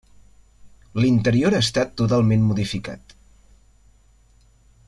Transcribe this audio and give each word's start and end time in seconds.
L'interior 1.03 1.57
ha 1.57 1.61
estat 1.65 1.93
totalment 2.01 2.49
modificat. 2.53 3.17